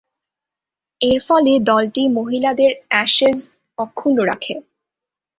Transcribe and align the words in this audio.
এরফলে 1.01 1.53
দলটি 1.69 2.03
মহিলাদের 2.17 2.71
অ্যাশেজ 2.89 3.37
অক্ষুণ্ন 3.77 4.17
রাখে। 4.23 4.53